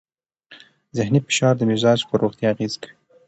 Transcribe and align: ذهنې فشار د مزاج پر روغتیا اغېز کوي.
ذهنې 0.97 1.19
فشار 1.27 1.53
د 1.57 1.61
مزاج 1.71 1.99
پر 2.07 2.17
روغتیا 2.23 2.47
اغېز 2.53 2.73
کوي. 2.81 2.93